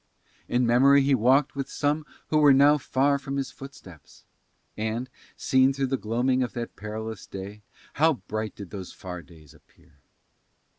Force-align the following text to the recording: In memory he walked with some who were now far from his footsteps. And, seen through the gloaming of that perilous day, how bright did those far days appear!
In 0.47 0.65
memory 0.65 1.03
he 1.03 1.13
walked 1.13 1.55
with 1.55 1.69
some 1.69 2.07
who 2.29 2.39
were 2.39 2.53
now 2.55 2.79
far 2.79 3.19
from 3.19 3.37
his 3.37 3.51
footsteps. 3.51 4.25
And, 4.75 5.11
seen 5.37 5.73
through 5.73 5.85
the 5.93 5.95
gloaming 5.97 6.41
of 6.41 6.53
that 6.53 6.75
perilous 6.75 7.27
day, 7.27 7.61
how 7.93 8.13
bright 8.13 8.55
did 8.55 8.71
those 8.71 8.91
far 8.93 9.21
days 9.21 9.53
appear! 9.53 9.99